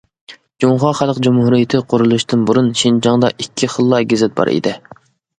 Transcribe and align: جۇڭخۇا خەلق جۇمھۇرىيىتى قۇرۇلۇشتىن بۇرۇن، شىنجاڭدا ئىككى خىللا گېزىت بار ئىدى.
جۇڭخۇا 0.63 0.91
خەلق 0.99 1.17
جۇمھۇرىيىتى 1.25 1.81
قۇرۇلۇشتىن 1.91 2.45
بۇرۇن، 2.51 2.71
شىنجاڭدا 2.79 3.29
ئىككى 3.45 3.69
خىللا 3.75 4.01
گېزىت 4.15 4.33
بار 4.41 4.53
ئىدى. 4.55 4.73